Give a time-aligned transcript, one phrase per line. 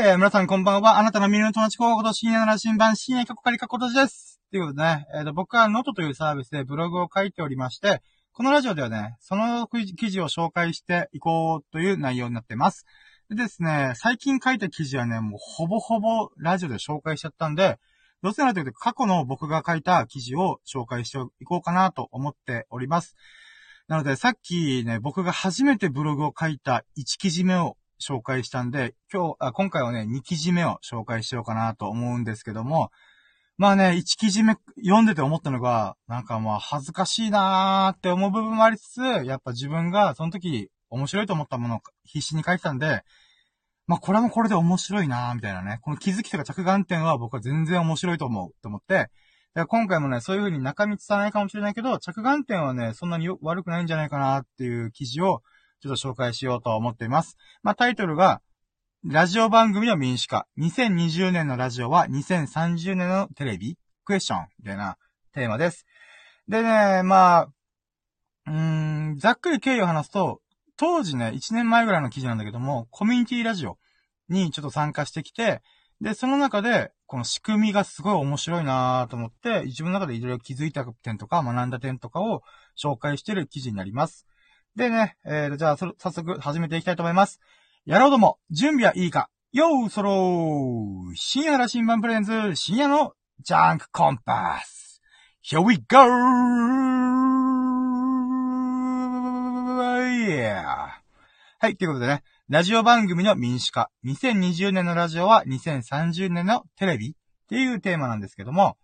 [0.00, 1.00] えー、皆さんこんばんは。
[1.00, 4.40] あなたの耳の友達候補と深夜の羅針盤、深夜曲借りかことです。
[4.52, 8.00] ということでね、えーと、僕はノートというサービスでブログを書いておりまして、
[8.30, 12.86] このラジオではね、その記事を紹介していこうという内容になっています。
[13.28, 17.80] でですね、最近書いた記事はね、もうほぼほぼラジオで紹介しちゃったんで、
[18.22, 23.16] どうせならというと過去の僕が書いた記事を紹介していこうかなと思っております。
[23.88, 32.90] なので、さっきね、僕が初めてブログを書いた1記事目を紹介したんで、今日、あ今回はね、2記事目を紹介しようかなと思うんですけども、
[33.58, 43.02] まあね、1記事目読んでて思ったのが、なんかまあ恥ずかしいなーって思う部分もありつつ、やっぱ自分がその時面白いと思ったものを必死に書いてたんで、
[43.88, 45.80] まあこれもこれで面白いなーみたいなね。
[45.82, 49.10] この気づきとか着眼点は僕は全然面白いと思うと思って、だか
[49.54, 55.42] ら今回もね、そういう風に中身伝わないかもしれないけど、着眼点はね、そんなに悪くないんじゃないかなっていう記事を
[55.80, 57.36] ちょっと紹介しようと思っています。
[57.62, 58.40] まあ、タイトルが、
[59.04, 60.48] ラジオ番組の民主化。
[60.58, 63.78] 2020年のラジオは2030年のテレビ？
[64.04, 64.96] クエスチョンみたいな
[65.32, 65.86] テーマです。
[66.48, 67.48] でね、まあ、
[68.46, 68.52] うー
[69.12, 70.40] ん、ざっくり経緯を話すと、
[70.76, 73.78] 当時ね、1年前ぐらいの記事なんだけども、コミュニティラジオ
[74.28, 75.62] にちょっと参加してきて、
[76.00, 82.42] で、その中で、この仕組みがすごい面白いなと思って、自分の中でいろいろ気づいた点とか学んだ点とかを
[82.76, 84.26] 紹介している記事になります。
[84.78, 87.40] でね、えー、じゃあ、早速始めていきたいと思います。
[87.84, 95.02] やろうども、準備はいいかよーそろー深夜ら新版プレゼンズ、深夜のジャンクコンパス
[95.44, 95.98] !Here we go!
[100.28, 100.64] Yeah!
[101.58, 103.90] はい、ということでね、ラジオ番組の民主化。
[104.04, 107.12] 2020年のラジオは2030年のテレビっ
[107.48, 108.76] ていうテーマなんですけども、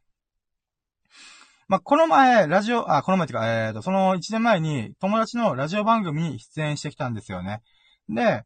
[1.67, 7.63] まあ、この前、ラジオ、あ、この前っていうか、えっ、ー、と、その1年前に友達のラジオ番組に出演してきたんですよね。
[8.09, 8.45] で、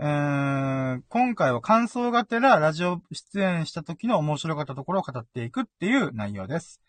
[0.00, 6.80] えー、今回は感想がてらラジオ出演した時の面白かったところを語っていくっていう内容です。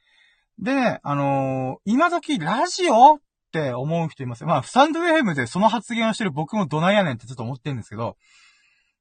[0.59, 3.19] でね、あのー、今時ラジオっ
[3.51, 4.47] て思う人いますよ。
[4.47, 8.17] まあ、サンドウェームでその発言をしてる僕もどないやねんってちょっと思ってるんですけど、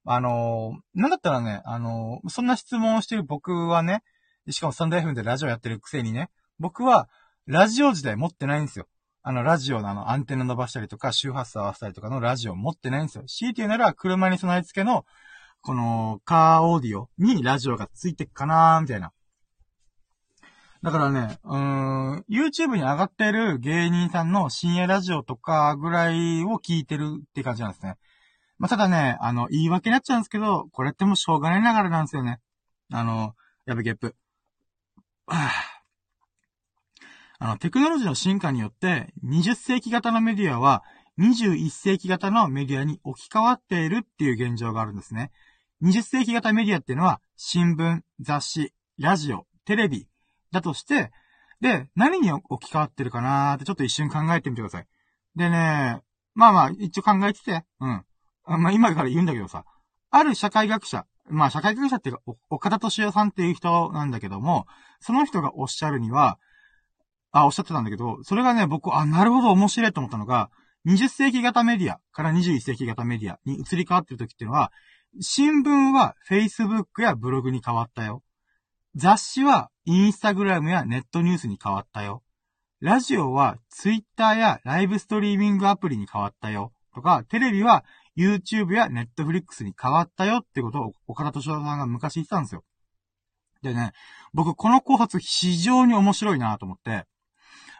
[0.05, 4.01] あのー、なんだったらね、あのー、そんな質問をしてる僕はね、
[4.49, 7.09] しかもサンドウェームでラジオやってるくせにね、僕は、
[7.45, 8.87] ラジオ時代持ってないんですよ。
[9.23, 13.23] あの、ラジオのあの、アンテナ伸ばしたりとか、周波数合わせたりとかのラジオ持ってないんですよ。
[13.25, 15.05] 強いて言うなら、車に備え付けの、
[15.61, 19.11] この、カーオーディオにラジオがついてっかなーみたいな。
[20.81, 27.97] だからね、うーん、YouTube に上がってる芸人さんの深夜ラジオとかぐらいを聞いてるって感じなんですね。
[28.59, 32.39] まあ、ただね、あの、言い訳になっちゃうんですけど、これってもうしょうがないながらなんですよね。
[32.91, 34.15] あの、やべゲップ。
[35.27, 35.68] はぁ
[37.39, 40.83] あの、テクノロジーの進化によって、20世紀型のメディアは、
[41.19, 45.31] 21世紀型のメディアに置き換わっているっていう現状があるんですね。
[45.81, 50.07] 20世紀型メディアっていうのは、新聞、雑誌、ラジオ、テレビ、
[50.51, 51.11] だとして、
[51.61, 54.87] で、何に置き換わってるかなーってちょっと一瞬考えてみてください。
[55.35, 56.01] でね、
[56.33, 58.05] まあまあ、一応考えてて、うん。
[58.45, 59.65] まあ今から言うんだけどさ、
[60.09, 64.65] ある社会学者、まあ社会学者っていうか、岡田敏夫さんっていう人なんだけども、
[64.99, 66.39] その人がおっしゃるには、
[67.31, 70.49] あ、おっしゃってたんだけど、それがね、僕、あ、なるほど面白いと思ったのが、
[70.85, 74.71] 20世紀型メディアから21世紀型メディアに移り変わってる時っていうのは、
[75.19, 78.23] 新聞は Facebook やブログに変わったよ。
[78.95, 82.23] 雑誌は Instagram やネットニュースに変わったよ。
[82.79, 86.71] ラジオは Twitter やライブストリーミングアプリに変わったよ。
[86.93, 87.83] とか、テレビは
[88.17, 92.63] YouTube や Netflix に変わったよってことを岡田敏夫さんが昔言ってたんですよ。
[93.61, 93.91] でね、
[94.33, 97.05] 僕この考察非常に面白いなと思って、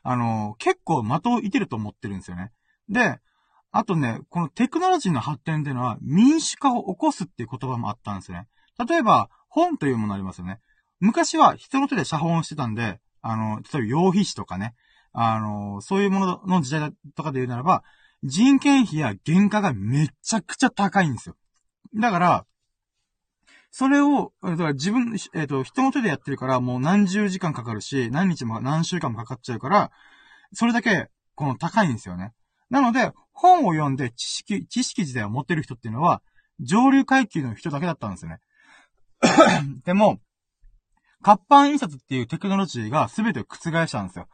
[0.03, 2.51] あの、結構的を射てると思ってるんですよね。
[2.87, 3.19] で、
[3.71, 8.47] あとね、このテクノロジーの発展っていうのは民主化を起こすっていう言葉もあったんですよね。
[8.87, 10.59] 例えば、本というものありますよね。
[10.99, 14.73] 昔は人の手で写本してたんで、あの、例えば用皮紙とかね、
[15.11, 17.83] あの、そういうものの時代とかで言うならば、
[18.23, 21.35] 人件費や原価がめちゃくちゃ高いんですよ。
[21.95, 22.45] だから、
[23.71, 29.91] それを、だから自分、えっ、ー、と、人の手でやってるから、もう何十時間かかるし、何日も何週間もかかっちゃうから、
[30.53, 32.33] それだけ、この高いんですよね。
[32.69, 36.21] なので、本を読んで知識、知識自体を持ってる人っていうのは、
[36.59, 38.39] 上流階級の人だけだったんですよね。
[39.85, 40.19] でも、
[41.21, 44.27] 活版印刷っていうテクノロジーが全てを覆したんですよ。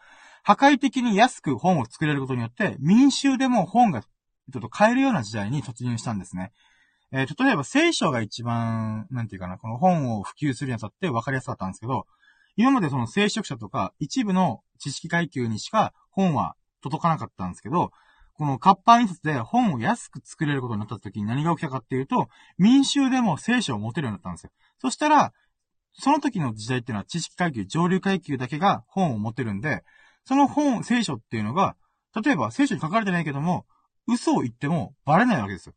[0.43, 6.51] 破壊的に安く本を作れることによって、民衆でも本がちょっと買えるような時代に突入したんですね。
[7.17, 12.05] えー、例えば聖書が一番、なんていうかな、この本を普及するにあたって分かりやすかったんですけど、
[12.57, 17.91] 今までその聖職者とか一部の知識階級にしか本は届かなかったんですけど、
[18.33, 22.27] この活版印刷で本を安く作れることになった時に何が起きたかっていうと、
[22.57, 24.51] 民衆でも聖書を持てるようになったんですよ。
[24.81, 25.31] そしたら、
[25.93, 29.85] その時の時代っていうのは知識階級、上流階級だけが本を持てるんで、
[30.25, 31.77] その本、聖書っていうのが、
[32.21, 33.65] 例えば聖書に書かれてないけども、
[34.05, 35.75] 嘘を言ってもバレないわけですよ。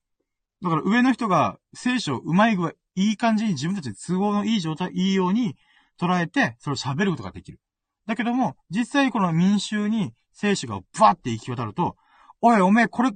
[0.63, 5.57] だから上の人が聖書をうまい具合、いい感じに自分たちで都合のいい状態、いいように
[6.01, 7.61] 捉えて、それを喋ることができる。
[8.07, 11.97] だけども、実際この民衆に聖書がバーって行き渡ると、
[12.41, 13.11] おい、おめえ、これ、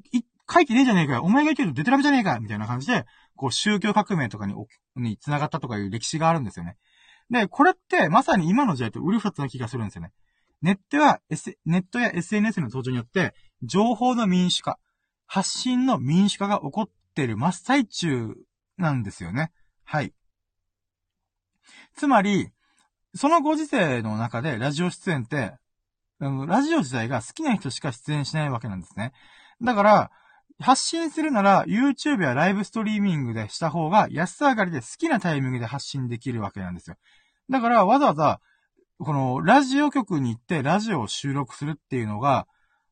[0.52, 1.22] 書いてねえじゃねえかよ。
[1.22, 3.06] お前が言ってるとデタラメじゃねえかみたいな感じで、
[3.36, 4.54] こう、宗教革命とかに、
[4.96, 6.76] に繋がったとかいう歴史があるんですよね。
[7.30, 10.12] で、これって、まさに今の時代とウルファツな気がするんですよね。
[10.60, 14.78] ネットや、S、ネットや SNS の登場によって、情報の民主化、
[15.26, 18.34] 発信の民主化が起こってる真っ最中
[18.78, 19.52] なんですよね。
[19.84, 20.12] はい。
[21.94, 22.50] つまり、
[23.14, 25.54] そのご時世の中でラジオ出演って、
[26.20, 29.12] ラジオ自体が好きな人しか出演しないわけなんですね。
[29.60, 30.10] だから、
[30.60, 36.96] 発信するなら YouTube やライブストリーミングでした方が安上がりで好きなタイミングで発信できるわけなんですよ。
[37.50, 38.40] だからわざわざ、
[38.98, 42.46] このラジオ局に行ってラジオを収録するっていうのが、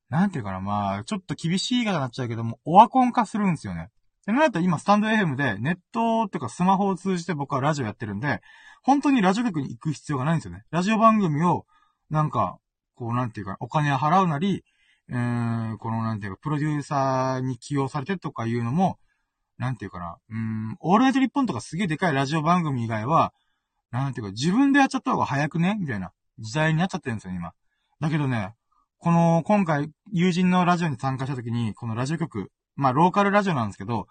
[0.08, 3.90] なんていうかな、まあ、ちょっと厳しい言い方になっちゃうけども、オワコン化するんですよね。
[4.32, 8.40] で、なんだったら今スタンド FM でネットっていうかスマホを通じて僕はラジオやってるんで、
[8.82, 10.62] 本当にラジオ局に行く必要がないんですよね。
[10.70, 11.66] ラジオ番組を、
[12.08, 12.58] なんか、
[12.94, 14.64] こう、なんていうか、お金を払うなり、
[15.10, 18.98] えー、この、なんていうか、プロデューサーに起用されてとかいうのも、
[19.58, 23.34] なんていうかな、うん、オールナイトリッポンとかすげえでかいラジオ番組以外は、
[23.90, 25.76] なんていうか、自分でやっちゃった方が早くね？
[25.78, 27.52] みたいな時代になっちゃってるんですよ、今。
[28.00, 28.54] だけどね、
[28.98, 32.50] この、今回、友人のラジオに参加した時に、このラジオ局、
[32.80, 34.06] まあ、ローカルラジオなんですけど、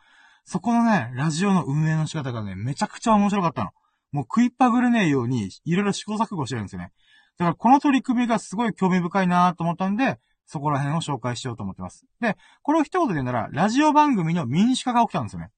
[0.45, 3.71] そこのね、ラジオの運営の仕方がね、めちゃくちゃ面白かったの。
[4.12, 6.92] もう食いっぱぐれねえように、いろいろ試行錯誤してるんですよね。
[7.38, 12.06] だからこの取り組みがすごい興味深いなと思ったんで、そこら辺を紹介しようと思ってます。
[12.19, 15.51] で、これを一言で言うなら、ラジオ番組の民主化が起きたんですよね。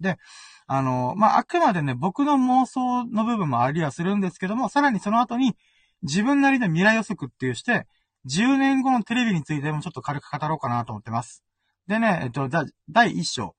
[0.00, 0.18] で、
[0.66, 5.56] あの、まあ、あくまでね、僕の妄想の部分もありはするんですけども、さらにその後に、
[6.02, 7.86] 自分なりの未来予測っていうして、
[8.26, 11.44] 10年後のテレビについてもちょっと軽く語ろうかなと思ってます。
[11.92, 12.48] でね、えっと、
[12.88, 13.54] 第1章。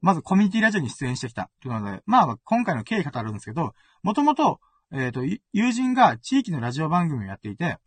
[0.00, 1.48] まずコミュニティラジオに出演してきた。
[1.60, 3.72] というので、まあ、今回の経緯語るんですけど、
[4.02, 4.60] もともと、
[4.92, 5.22] えっ、と、
[5.52, 7.78] 友人が地域のラジオ番組をやっていて、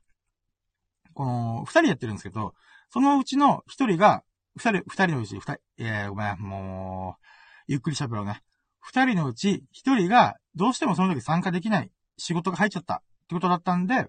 [1.13, 2.53] この、二人やってるんですけど、
[2.89, 4.23] そのうちの一人が、
[4.55, 7.25] 二人、二人のうち、二人、えー、ごめん、もう、
[7.67, 8.41] ゆっくり喋ろうね。
[8.79, 14.07] 二人のうち、一人が、どうしてもその時参加できない仕事が入っちゃったってことだったんで、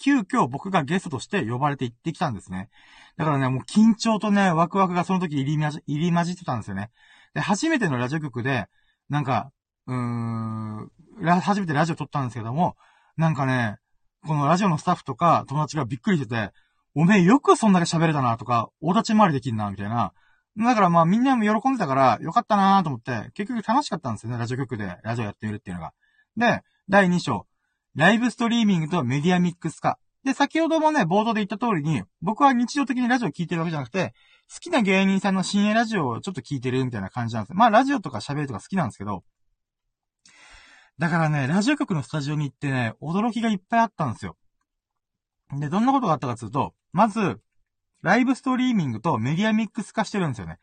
[0.00, 2.68] 急遽僕がゲストとして呼ばれて行ってきたんですね。
[3.16, 6.90] だからね、もう緊張とね、ワクワクがその時入り混じ、入り混じってたんですよね。
[7.34, 8.66] で、初めてのラジオ局で、
[9.08, 9.50] なんか、
[9.86, 10.90] うーん、
[11.40, 12.76] 初めてラジオ撮ったんですけども、
[13.16, 13.78] なんかね、
[14.26, 16.52] このラジオのスタッフとか友達がびっくりしてて、
[16.94, 20.12] おめえよくそんだけ喋れたなとか、大立ち回りできんな、みたいな。
[20.56, 25.92] だからまあみんなも喜んでたから、よかったなと思って、結局楽しかったんですよね、ラジオ局でラジオやってみるっていうのが。
[26.36, 27.46] で、第2章、
[27.98, 29.98] ライブストリーミングとメディアミックス化。
[30.24, 34.14] で、先ほどもね、冒頭で言った通りに、僕は日常的にラジオを聞いてるわけじゃなくて、
[34.54, 39.24] 好きな芸人さんの深夜ラジオをちょっと聞いてるみたいな感じなんですまあ、ラジオとか喋るとか好きなんですけど、
[40.96, 44.36] だからね、ラジオ局のスタジオに行ってね、驚きがいっぱいあったんですよ。
[45.58, 47.40] で、どんなことがあったかというと、まず、
[48.02, 50.60] ライブストリーミングとメディアミックス化してるんですよね。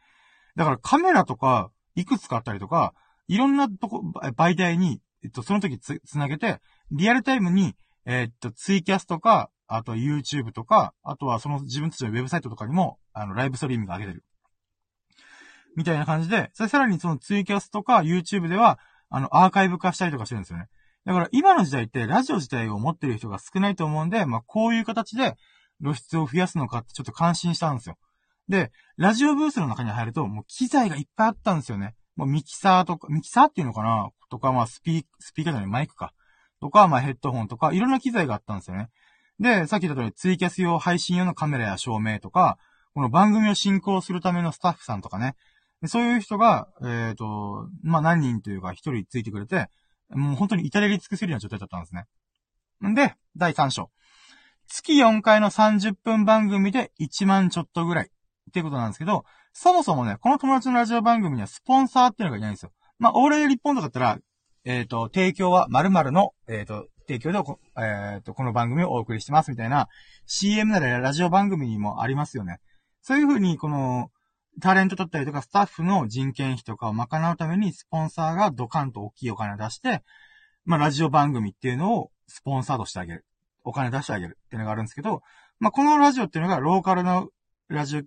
[0.56, 2.94] だからカメラとか、いくつかあったりとか、
[3.28, 4.02] いろんなとこ、
[4.38, 6.62] 媒体に、えっと、その時つ、つなげて、
[6.92, 7.76] リアルタイムに、
[8.06, 14.24] えー、っと、ツイキャスとか、あと YouTube とか、あとはその自分たちのウェブサイトとかにも、あの、ライブストリーミング上げてる。
[15.76, 20.68] みたいな感じで、それさらにそのツイキャスとか YouTube では、あの、アーカイブ化したりとかしてるんですよね。
[21.06, 25.36] だから今の時代ってラジオ自体を持ってる人が少ないと思うんで、まあこういう形で
[25.80, 27.98] 露出を増やすのかってちょっと感心したんですよ。
[28.50, 31.96] で、ラジオブースの中に入ると、もう機材がいっぱいあったんですよね。
[32.16, 34.10] もうミキサーとか、ミキサーっていうのかな？
[34.32, 36.14] とか、まあスピー、スピーカーじゃないマイクか。
[36.66, 38.90] とか、まあヘッドホンとか、いろんな機材があったんですよね。
[39.40, 42.58] で、さっき言った通りツイキャス用、配信用のカメラや照明とか、
[42.96, 45.36] この番組を進行するためのスタッフさんとかね。
[45.86, 49.68] そういう人が、えっ、ー、と、まあ、何人というか一人ついてくれて、
[50.10, 52.06] もう本当に至れり尽くせるような状態だったんですね。
[52.90, 53.92] んで、第3章。
[54.68, 58.06] 月4回の30分番組で1万ちょっとぐらい。
[58.06, 62.72] っていうことなんですけど、そもそもね、この友達のラジオ番組にはスポンサーっていうのがいないんですよ。
[63.00, 64.20] まあ、オーレリッポンとかだったら、
[64.66, 69.88] えっ、ー、と、提供は〇〇の、えっ、ー、と、提供でこ、えっ、ー、と、この番組をお送りしてますみたいな
[70.26, 72.58] CM ならラジオ番組にもありますよね。
[73.04, 74.10] そういうふうに、この、
[74.62, 80.02] タレントだったりとかスタッフの人件費とかを賄うためにスポンサーがドカンと大きいお金を出して、
[80.64, 83.26] まあラジオ番組っていうのをスポンサードしてあげる。
[83.66, 85.22] お金出してあげるっていうのがあるんですけど、
[85.60, 87.28] まあこのラジオっていうのがローカルの
[87.68, 88.02] ラジオ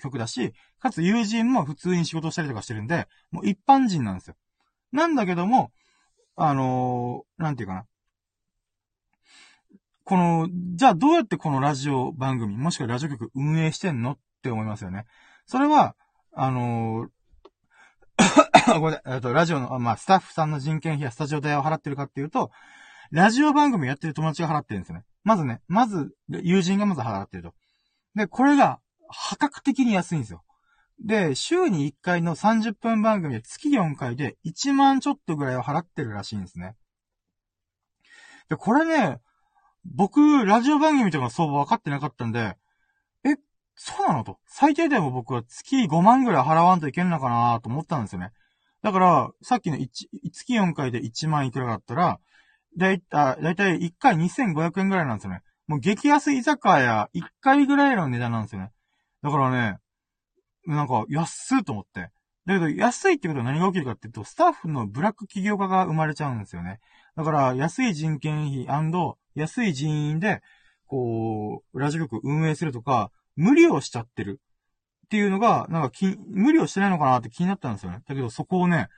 [0.00, 4.36] 局だし、かつ友人も普通に仕事したりとかしてるんで、もう一般人なんですよ。
[4.92, 5.70] なんだけども、
[6.36, 7.86] あのー、なんていうかな。
[10.04, 15.06] この、じゃあどうやってこのラジオ番組、もしくはラジオ局運営してんのって思いますよね。
[15.46, 15.94] それは、
[16.32, 17.08] あのー、
[18.80, 22.50] ごめんえっと、ラジオの、まあ、スタッフさんの人件費やスタジオ代を払ってるかっていうと、
[23.10, 25.04] ラジオ番組やってる友達が払ってるんですよね。
[25.24, 27.54] まずね、まず、友人がまず払ってると。
[28.14, 30.42] で、これが、破格的に安いんですよ。
[31.02, 36.76] で、週に1回の30分番組で月4回で1万ちょっとぐらいを払ってるらしいんですね。
[38.48, 39.18] で、これね、
[39.84, 42.56] 僕、ラジオ番組とか相場分かってなかったんで、
[43.24, 43.36] え、
[43.74, 44.38] そうなのと。
[44.46, 48.30] 最低でも僕は月5万ぐらい払わんといけんのかなと思ったんですよね。
[48.82, 49.88] だから、さっきの1、
[50.32, 52.20] 月4回で1万いくらだったら、
[52.78, 55.42] だいたい、だいたい1回2500円ぐらいなんですよね。
[55.66, 58.70] もう激安居酒屋1回ぐらいの値段なんですよね。
[59.22, 59.78] だからね、
[60.66, 62.10] なんか安いと思って。
[62.44, 66.80] だけど安いってことは何が起きるかっていうと、スタッフのブラック企業家が生まれちゃうんですよね。
[67.16, 68.66] だから安い人件費
[69.34, 70.42] 安い人員で、
[70.86, 74.40] こう、ラジオ局運営するとか、無理をしちゃってる
[75.06, 75.90] っていうのが、なんか、
[76.28, 78.02] 無理をしてないのかなって気になったんですよね。
[78.06, 78.88] だけどそこをね、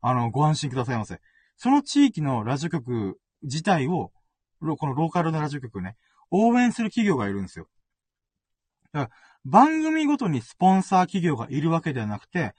[0.00, 1.20] あの、ご安心くださいませ。
[1.56, 4.12] その地域のラジオ局自体を、
[4.60, 5.96] このローカルのラジオ局ね、
[6.30, 7.68] 応援する企業がいるんですよ。
[8.92, 12.54] だから番組ごとにスポンサー企業がいるわけではなくて、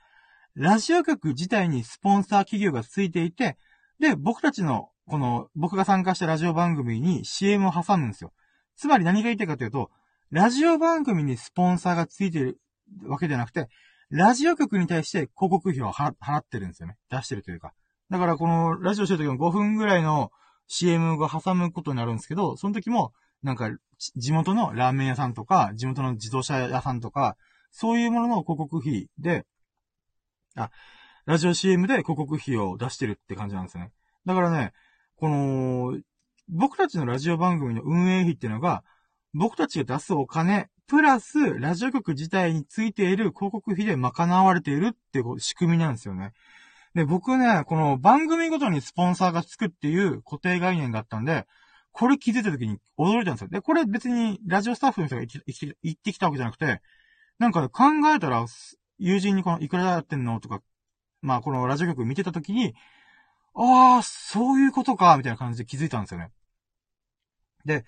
[0.55, 3.57] ラジオ局自体にスポンサー企業がついていて、
[3.99, 8.33] で、僕たちの、この、僕が参加したラジオ番組に CM を挟むんですよ。
[8.75, 9.89] つまり何が言いたいかというと、
[10.29, 12.59] ラジオ番組にスポンサーがついてる
[13.05, 13.69] わけではなくて、
[14.09, 16.97] ラジオ局に対して広告費を払ってるんですよね。
[17.09, 17.73] 出してるというか。
[18.09, 20.31] だからこのラジオしてる時の5分ぐらいの
[20.67, 23.69] CM が挟むことになるんですけど、その時も、なんか、
[24.15, 27.37] 地元のラーメン屋さんとか、地元の自動車屋さんとか、
[27.71, 29.45] そういうものの広告費で、
[30.55, 30.71] あ、
[31.25, 33.91] ラジオ CM で広告費を出してるって感じなんですね。
[34.25, 34.73] だからね、
[35.15, 35.99] この、
[36.49, 38.83] 僕たちのラジオ番組の運営費っていうのが、
[39.33, 46.33] 僕たちが出すお金、プラス、ラジオ局自体についている広告費で賄われているっていう仕組みなんですよね。
[46.93, 51.47] で、僕ね、この番組ごとにスポンサーがつくっていう固定概念があったんで、
[51.93, 53.47] これ気づいた時に驚いたんですよ。
[53.49, 56.81] で、これ別にラジオスタッフの人が言ってきたわけじゃなくて、
[57.39, 58.45] なんか考えたら、
[58.97, 60.39] 友人にこのいくらやってんの？
[60.39, 60.61] とか、
[61.21, 62.73] まあこのラジオ局見てた時に、
[63.55, 66.31] ああ、そういうことか、みたいな感じで気づいたんですよね。
[67.65, 67.85] で、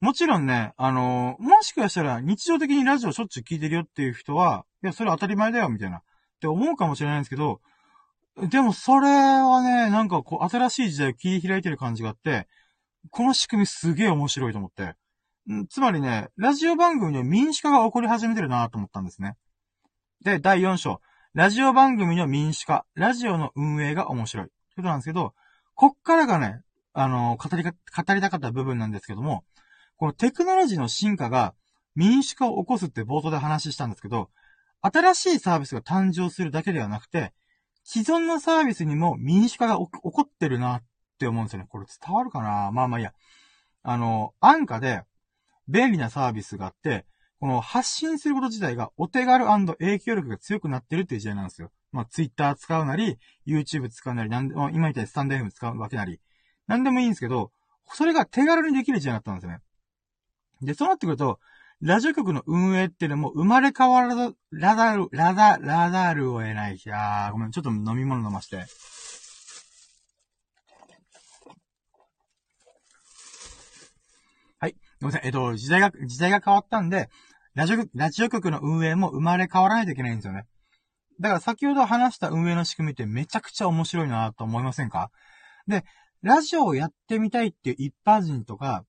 [0.00, 6.02] もちろんね、あのー、もしかしたら日常的にラジオしょっちゅう聞いてるよっていう人は、いや、それ当たり前だよ、みたいな、っ
[6.40, 7.60] て思うかもしれないんですけど、
[8.50, 12.46] でもそれはね、なんかこう、新しい時代を切り開いてる感じがあって、
[13.10, 14.94] この仕組みすげえ面白いと思って。
[15.68, 19.36] つまりね、ラジオ番組の民主化が起こり始めてるなと思ったんですね。
[20.24, 21.00] で、第4章。
[21.34, 22.84] ラジオ番組の民主化。
[22.94, 24.46] ラジオの運営が面白い。
[24.46, 25.34] ということなんですけど、
[25.74, 26.62] こっからがね、
[26.94, 29.44] あの、語りか、語りたかった部分なんですけども、
[29.96, 31.54] このテクノロジーの進化が
[31.94, 34.30] 民主化を起こすって冒頭で話したんですけど、
[34.80, 37.32] 新しいサービスが誕生するだけではなくて、
[37.84, 40.82] 既存のサービスにも民主化が起こってるなっ
[41.16, 41.66] って思うんですよね。
[41.70, 42.70] これ伝わるかな？
[42.72, 43.14] まあまあいいや。
[43.82, 45.02] あの、安価で
[45.66, 47.06] 便利なサービスがあって、
[47.40, 51.70] この発信すること自体がお手軽影響力が強くなってるっていう時代なんですよ。
[51.92, 56.20] まあ、ツイッター使うなり、YouTube 使うなり、なんでも、今みたいにスタンド FM 使うわけなり、
[56.66, 57.52] なんでもいいんですけど、
[57.86, 59.60] それが手軽にできる時代になったんですよね。
[60.62, 61.38] で、そうなってくると、
[61.80, 66.76] ラジオ局の運営っていうのも生まれ変わらず、ラダル、ラダ、ラダルを得ない。
[66.76, 68.64] いやー、ごめん、ちょっと飲み物飲まして。
[74.58, 74.74] はい。
[75.00, 75.26] ごめんなさい。
[75.26, 77.08] えっと、時代が、時代が変わったんで、
[77.54, 80.44] ラジオ、ラジオ局の運営も生まれ変わらないといけないんですよね。
[81.20, 85.10] だから先ほど話した運営の仕組みってめちゃくちゃ面白いなと思いませんか？
[85.66, 85.84] で、
[86.22, 88.84] ラジオをやってみたいっていう一般人とか、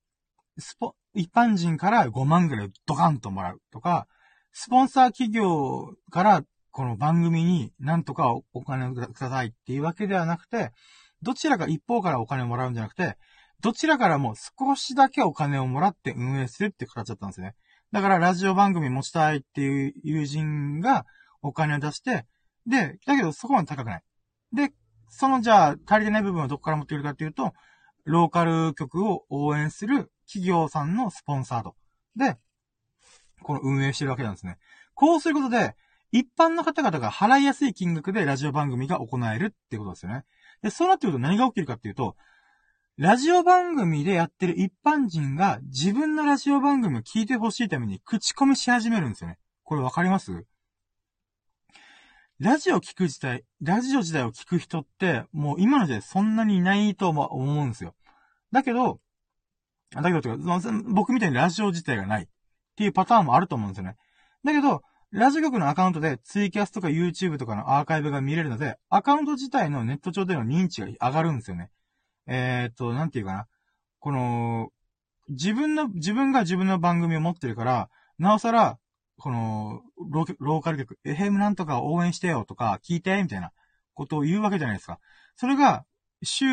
[0.58, 4.08] スポ、一般人から5万ぐらいドカンともらうとか、
[4.52, 10.72] スポンサー企業からこの番組になんとかお金をくださいっていうわけではなくて、
[11.22, 13.18] どちらか一方からお金をもらうんじゃなくて、
[13.62, 17.56] どちらからも少しだけお金をもらって運営するって形だったんですね。
[17.92, 21.06] だからラジオ番組持ちたいっていう友人が
[21.42, 22.26] お金を出して、
[22.68, 24.04] で、だけどそこまで高くない。
[24.54, 24.72] で、
[25.10, 27.54] そのじゃあ足りてない部分はどこから持ってくるかっていうと、
[28.04, 31.76] ローカル局を応援する企業さんのスポンサード。
[32.16, 32.38] で、
[33.42, 34.58] この運営してるわけなんですね。
[34.94, 35.76] こうすることで、
[36.12, 40.24] 一般の方々が払いやすい金額でラジオ番組が行えるっていうことですよね。
[40.62, 42.16] で、そうなってくると何が起きるかっていうと、
[43.00, 49.38] ラジオ番組でやってる一般人が自分のラジオ番組を聞いてほしいために口コミし始めるんですよね。
[49.64, 50.46] これわかります？
[52.40, 57.94] ラジオ聞く自体、ラジオ自体を聞く人って、もう今の時代そんなにいないと思うんですよ。
[58.52, 59.00] だけど、
[59.92, 62.28] だけどとか、僕みたいにラジオ自体がないっ
[62.78, 63.96] ていうパターンもあると思うんですよね。
[64.44, 71.70] だけど、ラジオ局のアカウントでツイキャスとか YouTube とかのアーカイブが見れるので、アカウント自体のネット上での認知が上がるんですよね。
[72.28, 73.48] えー、っと、なんていうかな。
[74.00, 74.70] この、
[75.30, 78.78] 自分の、自分が自分の番組を持ってるから、なおさら、
[79.18, 79.82] この、
[80.40, 83.52] ローカル局、エヘムなんとか応援してよとか、聞いて、みたいな
[83.94, 85.00] ことを言うわけじゃないですか。
[85.36, 85.86] それが、
[86.24, 86.46] 週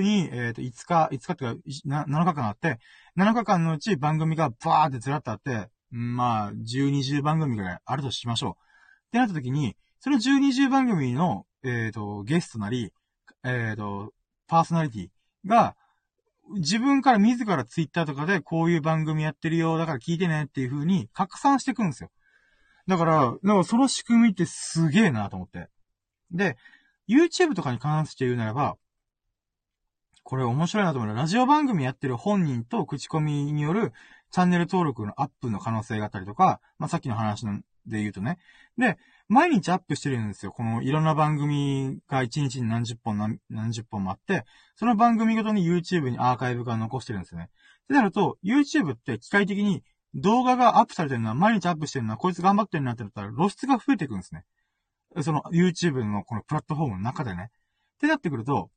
[0.00, 2.78] に、えっ、と、5日、5日っていうか、7日間あって、
[3.16, 8.52] 7日間のうち番組がバーってずらっとあって、まあ、12、0番組ぐらいあるとしましょう。
[8.52, 12.92] ってなった時に、その12、0番組の、えっ、と、ゲストなり、
[13.44, 14.12] えっ、と、
[14.52, 15.08] パーソナリティ
[15.48, 15.74] が、
[16.56, 22.10] 自分から自らツイッターとかでこういう番組やってるよ、だから聞いてねっていう風に拡散していくんですよ。
[22.86, 25.70] だから、だかその仕組みってすげえなと思って。
[26.32, 26.58] で、
[27.08, 28.76] YouTube とかに関して言うならば、
[30.22, 33.94] これ面白いなと思うの、ラジオ番組やってる本人と口コミによる
[34.32, 37.46] チャンネル登録のアップの可能性があったりとか、まあ、さっきの話
[37.86, 38.36] で言うとね。
[38.76, 40.52] で、毎日アップしてるんですよ。
[40.52, 44.44] このいろんな番組が1日に何十本何、何十本もあって、
[44.76, 47.48] その番組ごとに YouTube にアーカイブが残してるんですよね。
[47.84, 49.82] ってなると、YouTube って機械的に
[50.14, 54.44] 動画がアップされてるのは、毎日アップしてるのは、こいつ頑張ってるなってなったら露出が増えていくんですね。
[55.22, 57.50] その YouTube のこのプラットフォームの中でね。
[57.96, 58.70] ってなってくると、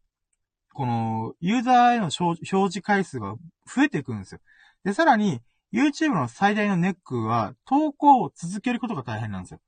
[0.74, 3.36] この、ユーザーへの表示回数が
[3.66, 4.42] 増えていくんですよ。
[4.84, 5.40] で、さらに、
[5.74, 9.62] YouTube の最大のネックは、投稿を続けることが大変なんですよ。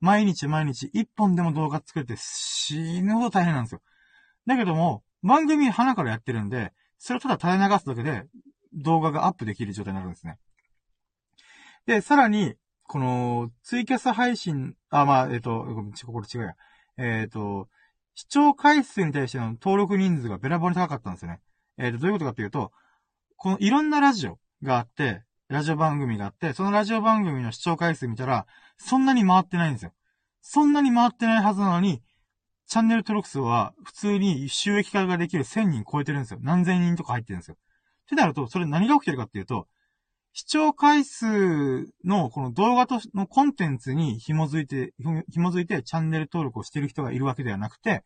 [0.00, 3.82] 毎日毎日一本でも動画作れて死ぬほど大変なんですよ。
[4.46, 8.26] だけども、番組花からやってるんで、それをただ垂れ流すだけで
[8.72, 10.38] 動画がアップできる状態になるんですね。
[11.86, 12.54] で、さらに、
[12.84, 15.64] この、ツイキャス配信、あ、まあ、えっ、ー、と、
[16.06, 16.54] これ違うや。
[16.98, 17.68] えっ、ー、と、
[18.14, 21.40] 視聴回数に対しての登録人数がべらぼうに高かったんですよね。
[21.78, 22.72] えっ、ー、と、どういうことかっていうと、
[23.36, 28.46] このいろんなラジオがあって、ラジオ番組があって、そのラジオ番組の視聴回数見たら、
[28.76, 29.92] そんなに回ってないんですよ。
[30.40, 32.02] そんなに回ってないはずなのに、
[32.66, 36.40] チャンネル登録数は普通に収益化ができる1000人超えてるんですよ。
[36.42, 37.56] 何千人とか入ってるんですよ。
[37.56, 39.66] ってなると、それ何が起きてるかっていうと、
[40.32, 44.94] 視聴回数のこの動画とのコンテンツに紐づいて、
[45.30, 48.04] 紐づいてチャンネル登録をしてる人がいるわけではなくて、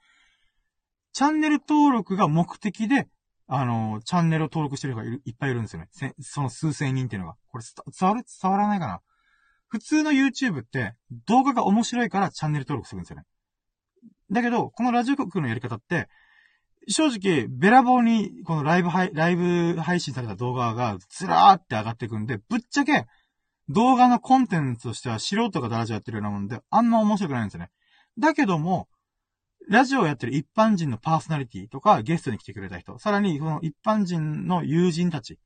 [1.12, 3.09] チャンネル登録が目的で、
[3.47, 6.14] あの、チャンネルを登録してる人がいっぱいいるんですよね。
[6.20, 7.37] その数千人っていうのが。
[7.53, 7.64] これ
[7.99, 9.01] 伝わる伝わらないかな
[9.75, 10.95] 普通の YouTube って
[11.27, 13.25] 動画が面白いからチャンネル登録するんですよね。
[14.31, 16.09] だけど、このラジオ局のやり方って、
[16.87, 23.07] 正直、べらぼうに、このライブ配、ライブ配信された動画がずらーって上がっていくんで、ぶっちゃけ、
[23.69, 27.71] 動画のコンテンツとしては素人がダラジオやってるようなもんで、あんま面白くないんですよね。
[28.17, 28.87] だけども、
[29.69, 35.41] ラジオをやってる一般人のパーソナリティとかゲストに来てくれた人、さらにこの一般人の友人たち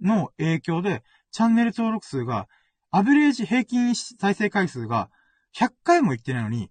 [0.00, 2.48] の影響で、チャンネル登録数が、
[2.90, 5.10] アベレージ平均再生回数が
[5.56, 6.70] 100回もいってないのに、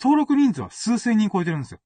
[0.00, 1.80] 登録人数は数千人超えてるんですよ。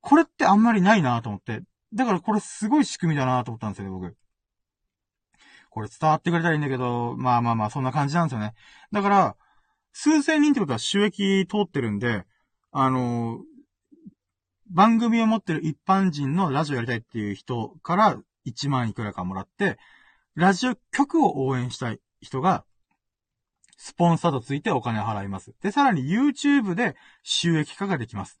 [0.00, 1.62] これってあんまりないなと思って。
[1.92, 4.16] だからこれすごい仕組みだなと思ったんですよね、僕。
[5.70, 8.54] これ伝わってくれたらいいんだけど、まあまあまあ、そんな感じなんですよね。
[8.92, 9.36] だから、
[9.92, 12.24] 数千人ってことは収益通ってるんで、
[12.70, 13.40] あの、
[14.70, 19.78] 番組を持ってる一般人のラジオやりたいっていう人から1万いくらかもらって、
[20.34, 22.64] ラジオ局を応援したい人が、
[23.76, 25.54] スポンサーとついてお金を払います。
[25.62, 28.40] で、さらに YouTube で収益化ができます。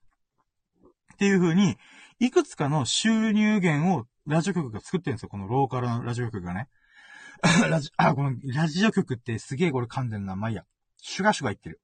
[1.14, 1.76] っていう風に、
[2.20, 5.28] いくつかの収入源をラジオ局が作ってるんですよ。
[5.28, 6.68] このローカルのラジオ局がね。
[7.68, 10.36] ラジ、あ、このラジオ局ってすげえこれ噛んでんな。
[10.36, 10.64] まあいいや。
[10.96, 11.80] シュガシュガ言ってる。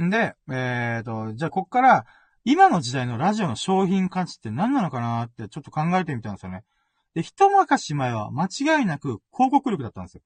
[0.00, 2.06] んで、えーと、じゃあこっから、
[2.44, 6.64] 今の時代のラジオの商品価値って何なのかなってちょっと考えてみたんですよね。
[7.14, 10.22] で、一昔前は間違いなく広告力だったんですよ。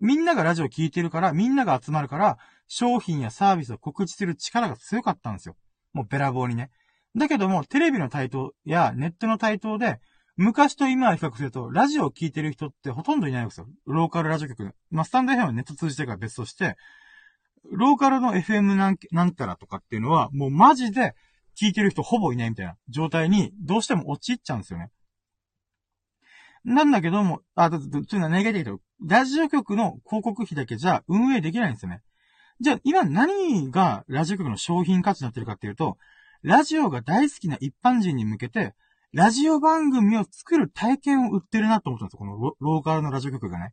[0.00, 5.56] みんながラジオ聞いてるから、みんなが集まるから、商品やサービスを告知する力が強かったんですよ。
[5.92, 6.70] もうべらぼうにね。
[7.16, 10.00] だけども、テレビの台頭やネットの台頭で、
[10.36, 13.66] 昔と今は比較すると、ラジオを聞いてる人ってほとんどいないんですよ。
[13.84, 14.72] ローカルラジオ局。
[14.90, 16.76] まあ、スタンド FM はネット通じてから別として、
[17.64, 21.14] ローカルの FM なんなんたらとかっていうのは、もうマジで
[21.60, 24.90] 聞いてる人ほぼいないみたいな状態に、どうしても陥っちゃうんですよね。
[26.64, 32.02] なんだけども、あ、と、というのは何が言いたいけど、ラジオ局の広告費だけじゃ運営できないんですよね。
[32.60, 35.96] じゃあ、今何がラジオ局の商品価値になってるかっていうと、
[36.42, 38.74] ラジオが大好きな一般人に向けて、
[39.12, 42.18] ラジオ番組を作る体験を売ってるなと思ったんですよ。
[42.18, 43.72] このローカルのラジオ局がね。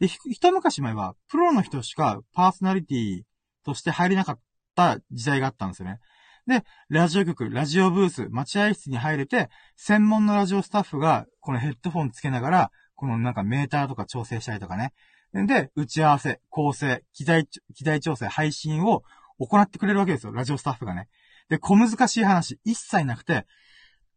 [0.00, 3.22] で、一昔前は、プロの人しかパーソナリティ
[3.64, 4.40] として入れなかっ
[4.74, 5.98] た時代があったんですよね。
[6.46, 14.92] で、ラジオ局、ラジオブース、待合室に入れて、専門のラジオスタッフが、このヘッドフォンつけながら、このなんかメーターとか調整したりとかね。
[15.32, 19.02] で、打ち合わせ、構成、機材、機材調整、配信を
[19.38, 20.32] 行ってくれるわけですよ。
[20.32, 21.08] ラジオスタッフがね。
[21.48, 23.46] で、小難しい話、一切なくて、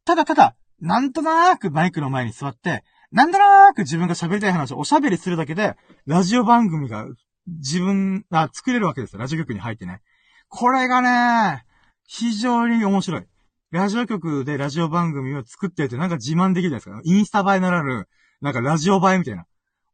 [0.06, 7.06] ただただ、なんとなーくマイクの前に座って、なんとなーく自分が喋りたい話をおしゃべりするだけで、ラジオ番組が
[7.48, 9.20] 自分、あ、作れるわけですよ。
[9.20, 10.02] ラジオ局に入ってね。
[10.48, 11.66] これがね、
[12.08, 13.26] 非常に面白い。
[13.72, 17.02] ラジオ局でラジオ番組を作っててなんか自慢できるじゃないですか。
[17.04, 18.08] インスタ映えならぬ、
[18.42, 19.46] なんかラジオ映えみたいな。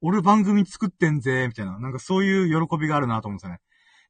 [0.02, 1.80] 俺番組作ってんぜ、みたいな。
[1.80, 3.60] なんかそういう喜びがあるなと思うんですよね。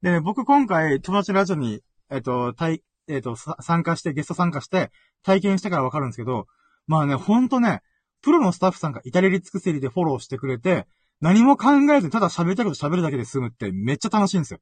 [0.02, 4.90] でね、僕今回、友達ラジオに、えっと、対、えっと、参加して、ゲスト参加して、
[5.22, 6.46] 体験してからわかるんですけど、
[6.86, 7.82] まあね、ほんとね、
[8.22, 10.86] プロのスタッフさんが至れり尽くせりでフォローしてくれて、
[11.20, 14.60] 何も考えずにただ喋りたいこと喋るだけで済むってめっちゃ楽しいんですよ。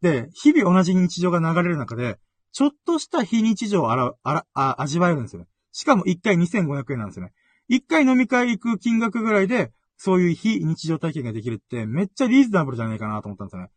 [0.00, 2.18] で、日々同じ日常が流れる中で、
[2.52, 5.48] ちょっとした非日常をあら、あら、あ、味わえるんですよね。
[5.72, 7.32] しかも1回2500円なんですよね。
[7.70, 13.70] 1回飲み会行く金額ぐらいで、そういう非日常体験ができるってめっちゃリーズナブルじゃないかなと思ったんですよね。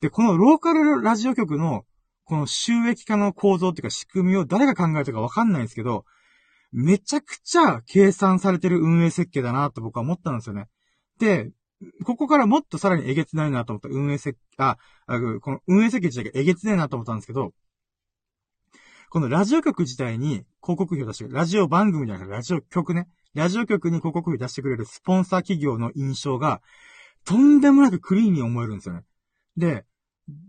[0.00, 1.84] で、このローカルラジオ局の、
[2.24, 6.04] この収益化の構造っていうか仕組みを誰が考えたかわかんないんですけど、
[6.72, 10.68] めちゃくちゃ計算されてる運営設計だなと僕は思ったんですよね。
[11.18, 11.50] で、
[12.04, 17.52] ここからもっとさらにえげつないなと思った運営設計、あ、この運営設計自体がえげつないなと思ったんですけど、
[19.10, 21.32] このラジオ局自体に広告費を出してる。
[21.32, 23.08] ラジオ番組じゃなくてラジオ局ね。
[23.38, 26.60] ラジオ局に広告費出してくれるスポンサー企業の印象が、
[27.24, 29.02] とんでもなくクリーンに思えるんですよね。
[29.56, 29.84] で、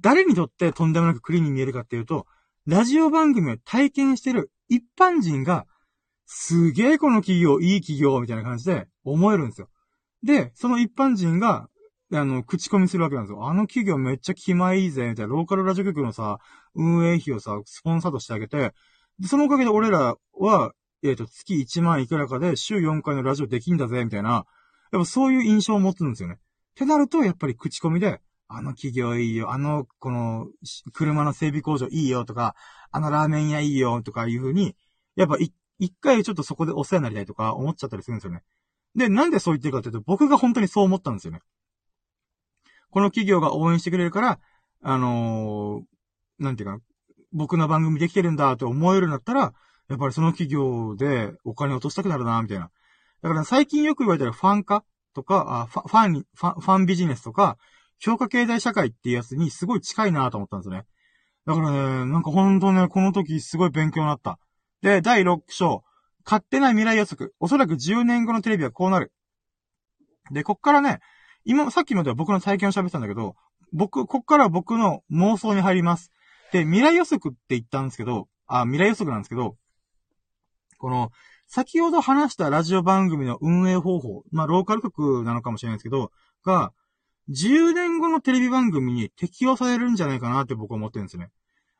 [0.01, 2.25] 誰にとってとんでもなくクリーンに見えるかっていうと、
[2.65, 5.67] ラジオ番組を体験してる一般人が、
[6.25, 9.69] すげえこの企業、いい企業、みたいな感じで思えるんですよ。
[10.23, 11.69] で、その一般人が、
[12.11, 13.47] あの、口コミするわけなんですよ。
[13.47, 16.39] あの企業めっちゃ気前いいぜ、みたいな、ローカルラジオ局のさ、
[16.73, 18.73] 運営費をさ、スポンサーとしてあげて、
[19.19, 24.45] で、そのおかげで俺らは、えっ、ー、と、月1万いくらかで週4回のラジオできんだぜ、みたいな、
[24.91, 26.35] やっぱそういう印象を持つんですよね。
[26.35, 26.37] っ
[26.75, 30.47] てなると、やっぱり口コミで、あの企業いいよ、あの、この、
[30.93, 32.55] 車の整備工場いいよとか、
[32.91, 34.75] あのラーメン屋いいよとかいう風に、
[35.15, 35.53] やっぱ一
[36.01, 38.41] 回ちょっとそこでお世話になりたいとか思っちゃったりするんですよね。
[38.95, 41.41] で、なんでそう言ってるかっていうと、僕が本当にそう思ったんですよね。
[42.89, 44.39] この企業が応援してくれるから、
[44.81, 46.79] あのー、なんていうか、
[47.31, 49.53] 僕の番組できてるんだって思えるんだったら、
[49.89, 52.69] やっぱりその企業でお金落としたくなるな、みたいな。
[53.21, 57.57] だから最近よく言われてるファン化とか、あファンファン、ファンビジネスとか、
[57.99, 60.85] 評価経済社会っていうやつにすごい近いなと思ったんですよね。
[61.45, 64.39] だからね、なんかほんとね、この時すごい勉強になった。
[64.81, 65.83] で、第6章。
[66.25, 67.33] 勝手ない未来予測。
[67.39, 69.11] おそらく10年後のテレビはこうなる。
[70.31, 70.99] で、こっからね、
[71.43, 73.35] 今、さっきまでは僕の体験を喋ってたんだけど、
[73.73, 76.11] 僕、こっからは僕の妄想に入ります。
[76.51, 79.55] で、未来予測って言ったんですけど、あ、未来予測なんですけど、
[80.79, 81.11] この、
[81.47, 86.11] 先ほど話したラジオ番組の運営方法、まあ、ローカル局なのかもしれないですけど、
[86.43, 86.73] が、
[87.29, 91.29] 10年後のテレビ番組に適用されるんじゃないかなって僕は思ってるんですね。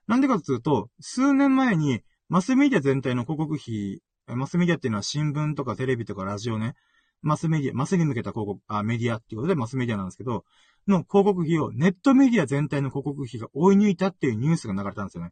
[0.08, 6.76] なんでかというと、数年前に、マスメディア全体の広告費、マスメディアっていうのは新聞とかテレビとかラジオね、
[7.22, 10.46] マスメディア、マスに向けた広告、あ、メディアっていうことでマスメディアなんですけど、
[10.88, 15.32] の広告費をネットメディア全体の広告費が追い抜いたっていうニュースが流れたんですよね。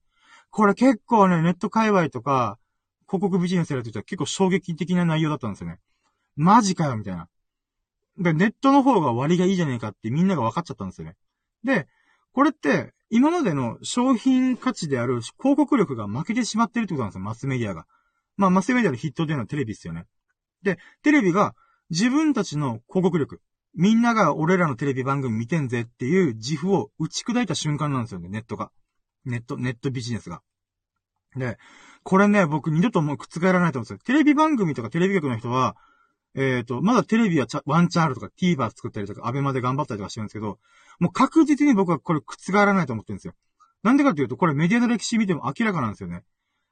[0.50, 2.58] これ結構ね、ネット界隈とか、
[3.08, 5.80] 広告ビジネスやると言ったら結構衝撃的な内容だったんですよね。
[6.36, 7.28] マジかよ、みたいな。
[8.17, 11.15] で、ネットの方が割がいいじゃねえかってみんなが分かっちゃったんですよね。
[11.63, 11.88] で、
[12.34, 17.86] これって、今までの商品価値である広告力が負けてしまってるってことなんですよ、マスメディアが。
[18.36, 20.06] まあ、マスメディアのヒットというのはテレビですよね。
[20.62, 21.56] で、テレビが
[21.89, 23.41] 自分たちの広告力、
[23.76, 28.72] みんなが俺らのテレビ番組見てんぜっていう自負を打ち砕いた瞬間なんですよね、ネットが。
[29.24, 30.41] ネット、ネットビジネスが。
[31.36, 31.58] で、
[32.08, 34.00] これね、僕二度ともう覆らないと思うんですよ。
[34.06, 35.76] テレビ番組とかテレビ局の人は、
[36.36, 40.58] えっ、ー、と、まだテレビはワンチャンあるとか、TVer 作ったりとか、アベマで頑張ったりとかしてるんですけど、
[41.02, 43.34] もう確実に僕はこれ覆らないと思ってるんですよ。
[43.84, 46.24] なんでかっていうと、これメディアの歴史見ても明らかなんですよね。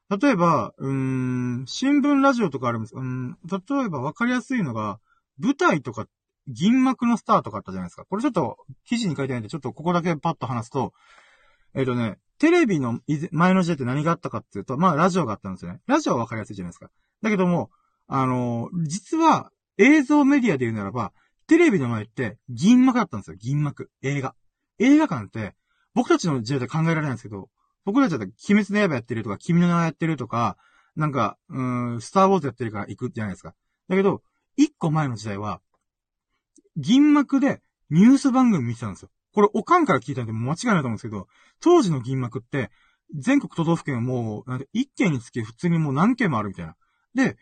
[0.08, 2.96] 例えば、うーん、新聞ラジオとかあるんです。
[2.96, 5.00] うん、例えば分かりやすいのが、
[5.38, 6.06] 舞台とか、
[6.48, 8.06] 銀幕のスターとかあったじゃないですか。
[8.06, 10.94] これちょっと、記事に書いてないんで、ちょっとここだけパッと話すと、
[11.74, 13.00] えっ、ー、とね、テレビの
[13.32, 15.80] 前の時代って何があったかっていうと、まあラジオがあったんですよね。
[15.86, 16.90] ラジオは分かりやすいじゃないですか。
[17.22, 17.70] だけども、
[18.08, 21.12] あのー、実は、映像メディアで言うならば、
[21.46, 23.36] テレビの前って銀幕だったんですよ。
[23.38, 23.90] 銀幕。
[24.02, 24.34] 映画。
[24.78, 25.54] 映画館って、
[25.94, 27.48] 僕たちの時代で考えられないんですけど、
[27.84, 30.56] 僕たちだって鬼滅の刃やってるとか、君の名はやってるとか、
[30.96, 33.54] なんか、うん、スターウォーズやってるから行くじゃないですか。
[33.88, 34.22] だけど、
[34.56, 35.60] 一個前の時代は、
[36.76, 39.10] 銀幕でニュース番組見てたんですよ。
[39.36, 41.28] これ、おかんから聞いたんで間違いないと思うんですけど、
[41.60, 42.70] 当時の銀幕って、
[43.14, 46.74] 全国都道府県はもう、なんで、一件につき普通にもう何件もあるみたいな。
[47.14, 47.36] で、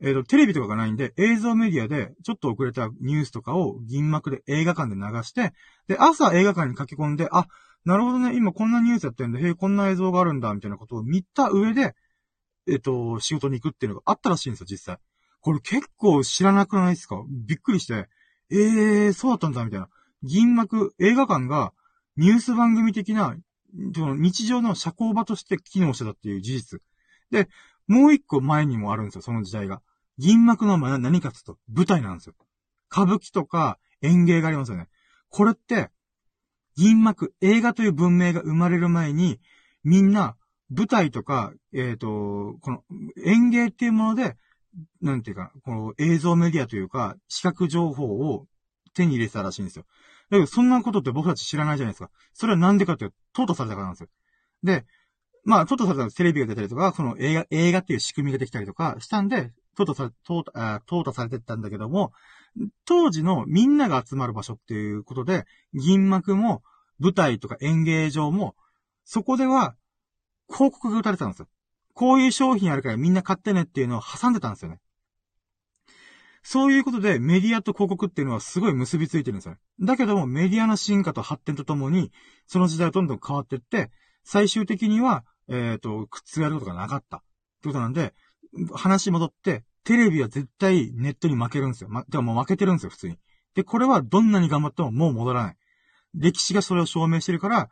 [0.00, 5.52] えっ、ー、と、テレビとかがないんで、映像メディアで、ちょっと遅れたニュースとかを銀幕で映画館で流して、
[5.86, 7.46] で、朝映画館に駆け込んで、あ、
[7.84, 11.94] なるほどね、今こんなニュースやってんで、へえ、こんな映像があるんだ、みたいなことを見た上で、
[12.66, 14.98] えっ、ー、と、仕事に行くっていうのがあったらしいんですよ、実際。
[15.40, 17.22] これ結構知らなくないですか？
[17.28, 18.08] びっくりして、
[18.50, 19.88] ええー、そうだったんだ、みたいな。
[20.24, 21.72] 銀幕、映画館が
[22.16, 23.36] ニュース番組的な、
[23.94, 26.80] その日常の社交場として機能してたっていう事実。
[27.30, 27.48] で、
[27.86, 29.82] もう一個前にもあるんですよ、その時代が。
[30.18, 32.34] 銀幕の前は何かって言うと、舞台なんですよ。
[32.90, 34.88] 歌舞伎とか演芸がありますよね。
[35.28, 35.90] これって、
[36.76, 39.40] 銀幕、映画という文明が生まれる前に、
[39.82, 40.36] みんな、
[40.70, 42.84] 舞台とか、えっ、ー、と、この
[43.24, 44.36] 演芸っていうもので、
[45.02, 48.46] なんていうか、この映像メディアというか、視覚情報を
[48.94, 49.84] 手に入れてたらしいんですよ。
[50.34, 52.10] だけど、そんなことって僕たち知らないじゃないですか。
[52.32, 54.08] それはなんでかっていうと、淘汰されたからなんですよ。
[54.62, 54.84] で、
[55.44, 62.12] まあ、淘汰されたらテレビが出たりとか、その映画、映画っていう仕組みができたりとかしたんで、淘汰され、淘汰、あ淘汰されてったんだけども、
[62.84, 65.44] 当時のみんなが集まる場所っていうことで、
[65.74, 66.62] 銀幕も
[66.98, 68.54] 舞台とか演芸場も、
[69.04, 69.74] そこでは
[70.48, 71.48] 広告が打たれてたんですよ。
[71.92, 74.80] こういう商品あるからみんな買ってねっていうのを挟んでたんですよね。
[76.44, 79.56] そういうことでメディアと広告っていうのはすごい結びついてるんですよ。
[79.80, 82.12] だけどもメディアの進化と発展とともに、
[82.46, 83.90] その時代はどんどん変わっていって、
[84.24, 87.18] 最終的には、えっ、ー、と、くっつがることがなかった。
[87.18, 87.20] っ
[87.62, 88.14] てことなんで、
[88.74, 91.88] 話戻って、テレビは絶対ネットに負けるんですよ。
[91.90, 93.18] ま、てかもう負けてるんですよ、普通に。
[93.54, 95.56] で、これはどんなに頑張ってももう戻らない。
[96.14, 97.70] 歴史がそれを証明してるから、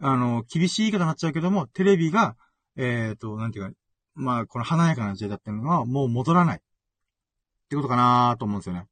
[0.00, 2.36] あの、厳しい言い方になっちゃうけども、テレビが、
[2.76, 3.72] えっ、ー、と、なんていうか、
[4.14, 6.60] まあ、この華やかな時代だっていうのはもう戻らない。
[7.64, 8.86] ってことかなと思うんですよね。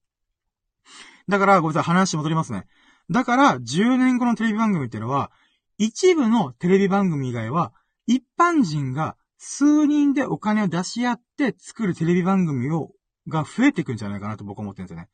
[1.29, 2.67] だから、ごめんなさい、話戻りますね。
[3.11, 5.31] だから、10年後のテレビ番組っていうのは、
[5.79, 7.73] 一部のテレビ番組以外は、
[8.07, 12.93] 一般人が数人でお金を出し合って作るテレビ番組を、
[13.29, 15.09] が増えていくんじゃないかなと僕は思ってるんですよね。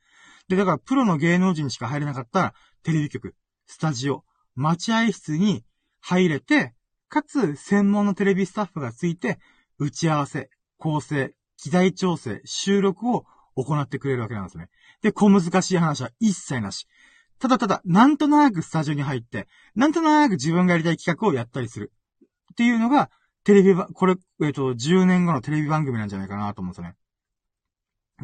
[0.49, 3.35] で、だからプロの芸能人しか入れなかったらテレビ局、
[3.67, 5.65] スタジオ、待合室に
[6.01, 6.75] 入れて、
[7.09, 9.39] かつ専門のテレビスタッフがついて、
[9.79, 13.25] 打ち合わせ、構成、機材調整、収録を
[13.65, 14.69] 行ってくれるわけなんですね。
[15.03, 16.87] で、小難しい話は一切なし。
[17.39, 21.93] ただただ、なんとなくスタジオに入って、なんとなく自分がやりたい企画をやったりする。
[22.53, 23.11] っていうのが、
[23.45, 26.97] テレビば、これ、えっ、と、10年後のテレビ番組なんじゃないかなと思うんですよね。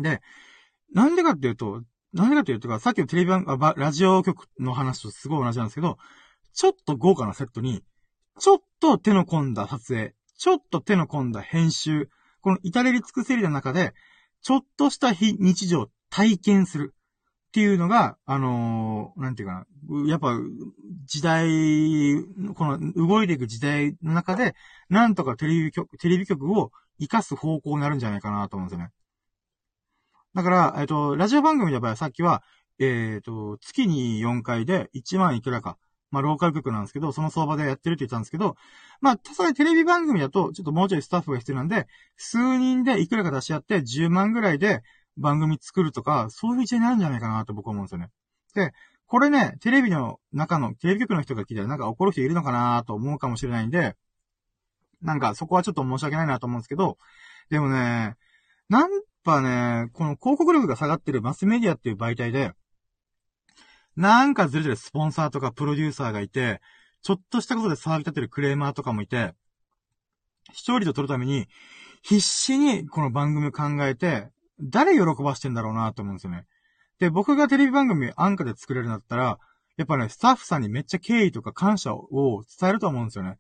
[0.03, 0.21] で、
[0.93, 5.99] なんでかっていうと、なんでかっていうとさっきのテレビ番、あラジオ局の話とすごい同じなんですけど、
[6.53, 7.83] ちょっと豪華なセットに、
[8.39, 12.09] ちょっと手の込んだ撮影、ちょっと手の込んだ編集、
[12.41, 13.95] この至れり尽くせりの中で、
[14.45, 20.39] ちょっとした非日常体験するっていうのが、あのー、なんていうかな、やっぱ、
[21.07, 21.47] 時代、
[22.55, 24.55] この動いていく時代の中で、
[24.91, 28.93] なんとかテレビ局、テレビ局を活かす方向になるんじゃないかなと思うんですよね。
[30.35, 32.43] だから、えっ、と、ラジオ番組の場合はさっきは、
[32.79, 35.79] えっ、と、月に4回で1万いくらか
[36.15, 38.57] まあ、ローカル局なんですけど、その相場でやってるって言ったんですけど、
[39.01, 44.83] まあ、たさにテレビ番組だと、ちょっともうちょいスタッフが必要なんで、数人でいくらか出し合って10万ぐらいで
[45.17, 48.11] 番組作るとか、そういう時代になるんじゃないかなと僕は思うんですよね。
[48.55, 48.73] で、
[49.07, 53.97] これね、テレビの中の、テレビ局の人が聞いたらなんか怒る人いるのかなと思うかもしれないんで、
[55.03, 56.97] なんかそこはちょっと申し訳ないなと思うんですけど、
[57.51, 58.17] でもね、
[58.69, 58.91] なん
[59.25, 62.53] かね、この広告力が下がってるマスメディアっていう媒体で、
[63.97, 66.61] なんかずれてるスポンサーとかプロデューサーがいて、
[67.03, 69.35] ちょっとしたことで騒ぎ立てるクレーマーとかもいて、
[70.53, 71.47] 視聴率を取るために、
[72.03, 74.29] 必死にこの番組を考えて、
[74.61, 76.45] 誰喜ばしてんだろうなと思うんですよね。
[76.99, 79.39] で、僕がテレビ番組安価で作れるんだったら、
[79.77, 83.39] やっぱね、スタッフさんにめっちゃ敬意とか感謝を伝えると思うんですよね。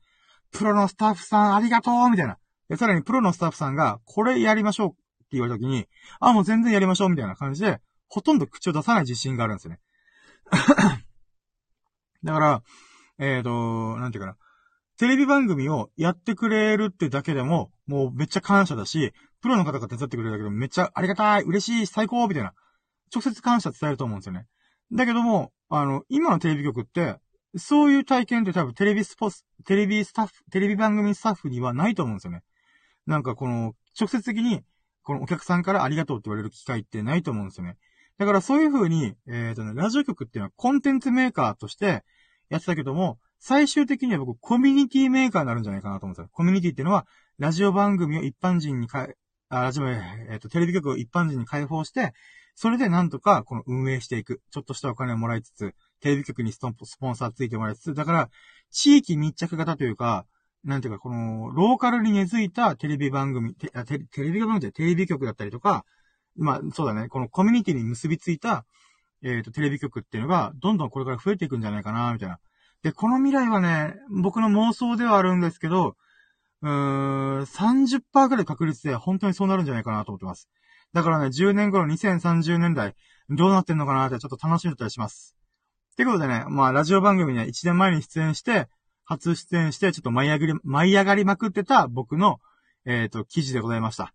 [0.50, 2.38] プロのスタッフさんありがとうみたいな。
[2.68, 4.96] で、さらにプロのスタッフさんが、これやりましょうって
[5.32, 5.86] 言われた時に、
[6.20, 9.80] あ、もう全然やりましょうみたいな感じで、ほとんど口を出さない自信があるんですよね。
[12.22, 12.62] だから、
[13.18, 14.37] えっ、ー、と、なんていうかな。
[14.96, 22.54] テレビ番組をやってくれるってだけでも、もうめっちゃ感謝だし、プロの方が手伝ってくれるだけでもめっちゃありがたい、嬉しい、最高みたいな。
[23.12, 24.46] 直接感謝伝えると思うんですよね。
[24.92, 27.18] だけども、あの、今のテレビ局って、
[27.57, 32.42] そういう体験って多分テレビスポス、テレビスタッフ、テレビ番組スタッフにはないと思うんですよね。
[33.07, 34.62] なんかこの、直接的に、
[35.02, 37.76] このお客さんからありがとうって言われる機会ってないと思うんですよね。
[38.18, 42.05] だからそういう風に、えっ、ー、とね、ラジオ局っていうのはコンテンツメーカーとして
[42.48, 46.31] やってたけども、最終的には僕、コミュニティメーカーになるんじゃないかなと思うんですよ。
[46.33, 47.07] コミュニティっていうのは、
[47.38, 49.09] ラジオ番組を一般人にか
[49.48, 52.14] あ、ラジオ、えっ、ー、と、テレビ局を一般人に開放して、
[52.55, 54.40] それでなんとかこの運営していく。
[54.50, 58.31] ちょっとしたお金をもらいつつ、テレビ局にストンスポンサーついてもらいつつ、だから、
[58.70, 60.27] 地域密着型というか、
[60.62, 63.70] なんていうか、この、ローカルに根付いたテレビ番組、テ
[64.22, 65.85] レビ番組ってテレビ局だったりとか、
[66.36, 68.64] まあ、そうだね、このコミュニティに結びついた、
[69.22, 72.38] えっ、ー、と、テレビ局っていうのが、どんどんこれから増えていくんじゃないかな、みたいな。
[72.82, 75.96] で、この未来はね、僕の妄想ではあるんですけど、
[76.62, 80.48] うーん、30%くらい確率で本当にそうなるんじゃないかなと思ってます。
[80.92, 82.94] だからね、10年頃2030年代、
[83.30, 85.34] どうなってんのかなってちょっと楽しみだったりします。
[85.92, 88.68] ってことでね、まあ、ラジオ番組には1年前に出演して、
[89.04, 92.40] 初出演して、ちょっと舞い上がり、舞い上がりまくってた僕の、
[92.84, 94.12] えっ、ー、と、記事でございました。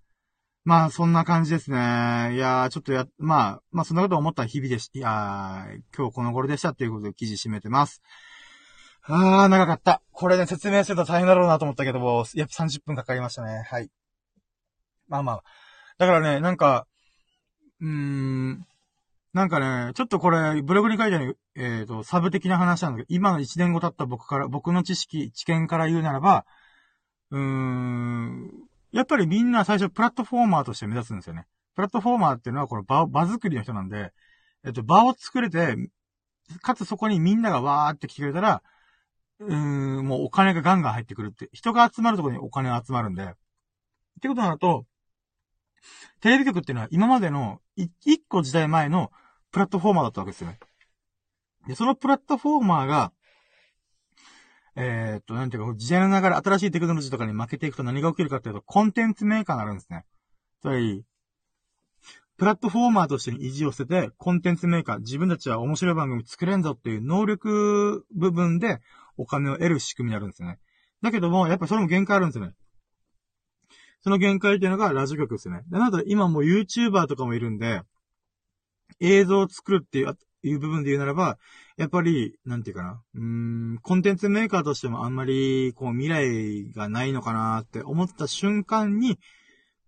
[0.69, 1.77] まあ、そんな感じですね。
[1.77, 1.79] い
[2.38, 8.03] やー、ちょっとや、まあ、まあ、そんなこと思った日々でし、いやー、今日この頃でしたっていうことで記事締めてます。
[9.01, 10.03] あー、長かった。
[10.12, 13.63] これね、説明すると大変だろうなと思ったけども、やっぱ30分かかりましたね。
[13.67, 13.89] はい。
[15.08, 15.43] まあまあ。
[15.97, 16.86] だからね、なんか、
[17.82, 18.67] うーん、
[19.34, 26.45] なんかね、ちょっとこれ、ブログに書いてある、えっ、ー、と、サブ的な話なんだけど、今の1年後経った僕から、僕の知識、知見から言うならば、
[27.32, 31.45] うーん、やっぱりみんな最初プラットフォーマーとして目指すんですよね。
[31.75, 34.12] プラットフォーマーっていうのはこの場、場作りの人なんで、
[34.65, 35.75] えっと、場を作れて、
[36.62, 38.63] かつそこにみんながわーって来てくれたら、
[39.39, 39.56] うー
[40.02, 41.49] ん、もうお金がガンガン入ってくるって。
[41.54, 43.23] 人が集まるところにお金が集まるんで。
[43.23, 43.28] っ
[44.21, 44.86] てことになると、
[46.19, 49.12] テレビ局っていうのは今までの一個時代前の
[49.52, 50.60] プラットフォーマーだったわけですよね。
[51.67, 53.13] で、そのプラットフォーマーが、
[54.82, 60.06] えー、っと、なんていうか、時代の流れ、新しいテクノロジーとかに負けていくと何が起きるかっていうと、コンテンツメーカーになるんですね。
[60.62, 61.04] つまり、
[62.38, 68.80] プラットフォーマーとしてに意地を捨てて、コンテンツメーカー、自分たちは面白い番組作れんぞっていう能力部分で
[69.18, 70.60] お金を得る仕組みになるんですよね。
[71.02, 72.54] だけども、やっぱそれも限界あるんですよね。
[74.02, 75.63] その限界っていうのがラジオ局ですよね。
[75.68, 77.82] で、なので今もう YouTuber とかもいるんで、
[79.02, 81.38] 映像を作るっていういう部分で言うならば、
[81.78, 83.02] やっぱり、なんていうかな。
[83.15, 83.21] うー
[83.75, 89.19] ん、コンテンツメーカーとしてもあんまり、こう、未来がないのかなって思った瞬間に、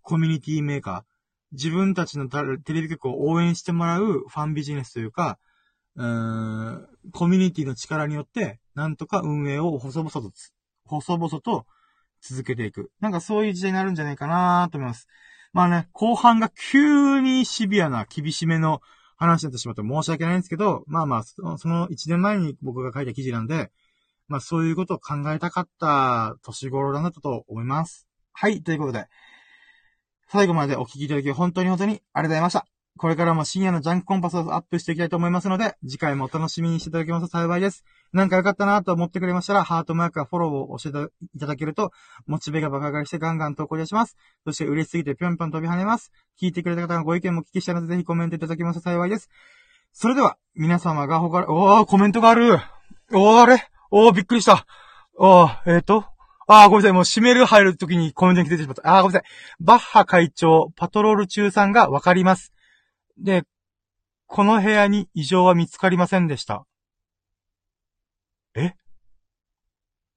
[0.01, 1.03] コミュニティメーカー、
[1.53, 5.37] 自分たちのテレビ局を応援してもらうファンビジネスというか、
[5.95, 10.31] うーん、コミュニティの力によって、なんとか運営を細々と、
[10.85, 11.65] 細々と
[12.21, 12.91] 続けていく。
[12.99, 15.07] なんかそういう時代になるんじゃないかなと思います。
[15.53, 18.81] まあね、後半が急にシビアな厳しめの
[19.21, 23.71] 話してしまって申し訳ないんですけど、まあまあ、その1年前に僕が書いた記事なんで、
[24.27, 28.07] まあそういうことを考えたかった年頃だったと思います。
[28.33, 29.05] はい、ということで、
[30.27, 32.80] 最後までお聞きいただき本当に本当にありがとうございました。
[32.97, 37.83] これからも深夜のジャンクコンパスをアップしていきたいと思いますので、次回もお楽しみにしていただけますと幸いです。
[38.13, 41.91] なんか良かったなと思ってくれましたら、ハートマークやフォローを押していただけると、
[42.27, 44.17] モチベが爆上がりしてガンガン投稿いたします。
[44.45, 46.11] そして嬉しすぎてぴょんぴょん飛び跳ねます。
[46.39, 49.29] 聞いてくれた方のご意見も聞きしたので、ぜひコメントいただけますと幸いです。
[49.93, 52.59] それでは、皆様がほかおー、コメントがある。
[53.13, 53.67] おー、あれ？
[53.89, 54.65] おー、びっくりした。
[55.17, 56.05] おー、えっ、ー、と、
[56.47, 56.93] あー、ごめんなさい。
[56.93, 58.97] もう閉める入るときにコメントに来てしまった。
[58.97, 59.29] あー、ごめんなさい。
[59.59, 62.53] バッハ会長、パトロール中さんがわかります。
[63.17, 63.43] で、
[64.27, 66.65] この部屋に異常は見つかりませんでした。
[68.55, 68.73] え？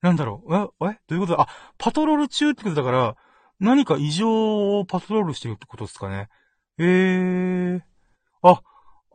[0.03, 0.55] なんだろう？
[0.55, 0.91] え？
[0.91, 0.99] え？
[1.09, 1.41] どういうこと？
[1.41, 3.17] あ、パトロール中ってことだから、
[3.61, 6.29] 何か異常をパトロールしてるってことですかね。
[6.79, 7.81] ええー。
[8.43, 8.61] あ、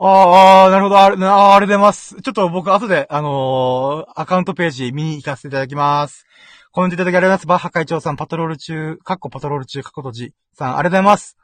[0.02, 2.22] ああ、なるほど、あれ、ああれ出ます。
[2.22, 6.26] ちょっと僕後で、あのー、アカウントページ見に行かせていただきます。
[6.72, 7.48] コメントいただきありがとうございます。
[7.48, 11.38] バッハ会長さん、パトロール中、カッコパトロール中、カッコ閉じさん、ありがとうございます。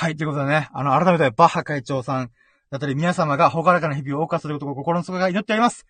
[0.00, 2.30] はい、ということでね、あの、改めてバッハ会長さん
[2.70, 5.86] だったり皆様がほがらかな日々を謳歌することを心の底が祈っております。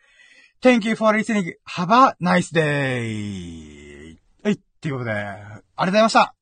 [0.63, 1.53] Thank you for listening.
[1.69, 4.17] Have a nice day.
[4.43, 6.38] はい、ということで、ありがとうございました。